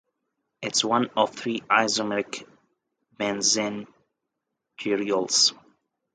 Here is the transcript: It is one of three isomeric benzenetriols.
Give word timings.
It 0.63 0.73
is 0.77 0.83
one 0.83 1.11
of 1.15 1.35
three 1.35 1.59
isomeric 1.69 2.47
benzenetriols. 3.19 5.53